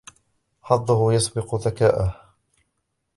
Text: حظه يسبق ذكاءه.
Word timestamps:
حظه 0.61 1.11
يسبق 1.13 1.55
ذكاءه. 1.55 2.33